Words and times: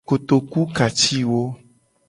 Kotoku 0.09 0.61
ka 0.75 0.85
ci 0.97 1.17
wo. 1.29 1.43